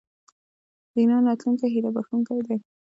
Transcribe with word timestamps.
د 0.91 0.93
ایران 1.01 1.23
راتلونکی 1.29 1.67
هیله 1.73 1.89
بښونکی 1.95 2.41
دی. 2.47 2.57